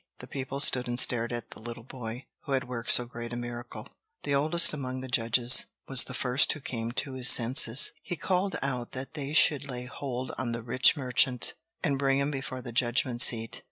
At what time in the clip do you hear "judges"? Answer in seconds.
5.07-5.67